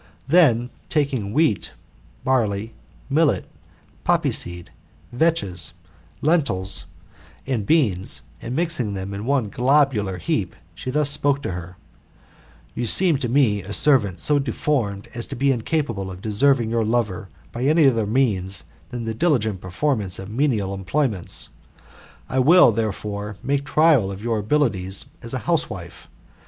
[0.27, 1.73] Then taking wheat,
[2.23, 2.73] barley,
[3.07, 3.45] millet,
[4.03, 4.71] poppy seed,
[5.15, 5.73] vetches,
[6.21, 6.85] lentils,
[7.45, 11.77] and beans, and, mixing them iiito one globular heap, she thus spoke to her:
[12.73, 16.83] '*You seem to me a servant so deformed, as to be incapable of deserving your
[16.83, 21.49] lover by any other means than the diligent performance of menial employments.
[22.27, 26.07] I will, therefore, myself make trial of your abilities as a housewife.